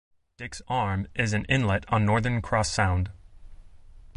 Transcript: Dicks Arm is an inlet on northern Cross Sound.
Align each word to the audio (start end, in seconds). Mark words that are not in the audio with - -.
Dicks 0.35 0.63
Arm 0.67 1.05
is 1.13 1.31
an 1.31 1.45
inlet 1.45 1.85
on 1.89 2.05
northern 2.07 2.41
Cross 2.41 2.71
Sound. 2.71 3.11